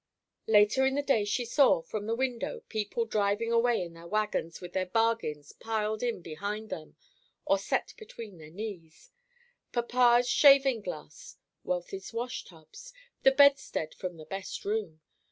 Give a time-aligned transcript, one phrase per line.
[0.47, 4.59] Later in the day she saw, from the window, people driving away in their wagons
[4.59, 6.95] with their bargains piled in behind them,
[7.45, 9.11] or set between their knees,
[9.71, 15.01] papa's shaving glass, Wealthy's wash tubs, the bedstead from the best room.